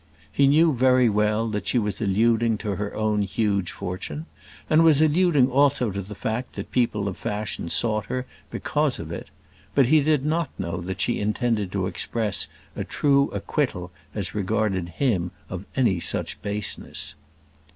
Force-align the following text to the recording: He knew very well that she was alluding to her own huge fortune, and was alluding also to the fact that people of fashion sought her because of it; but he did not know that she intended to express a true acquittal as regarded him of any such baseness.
He 0.31 0.47
knew 0.47 0.73
very 0.73 1.09
well 1.09 1.47
that 1.49 1.67
she 1.67 1.77
was 1.77 2.01
alluding 2.01 2.57
to 2.57 2.75
her 2.77 2.91
own 2.95 3.21
huge 3.21 3.71
fortune, 3.71 4.25
and 4.67 4.83
was 4.83 4.99
alluding 4.99 5.51
also 5.51 5.91
to 5.91 6.01
the 6.01 6.15
fact 6.15 6.53
that 6.55 6.71
people 6.71 7.07
of 7.07 7.17
fashion 7.19 7.69
sought 7.69 8.07
her 8.07 8.25
because 8.49 8.97
of 8.97 9.11
it; 9.11 9.29
but 9.75 9.85
he 9.85 10.01
did 10.01 10.25
not 10.25 10.49
know 10.57 10.77
that 10.81 11.01
she 11.01 11.19
intended 11.19 11.71
to 11.73 11.85
express 11.85 12.47
a 12.75 12.83
true 12.83 13.29
acquittal 13.29 13.91
as 14.15 14.33
regarded 14.33 14.89
him 14.89 15.29
of 15.51 15.65
any 15.75 15.99
such 15.99 16.41
baseness. 16.41 17.13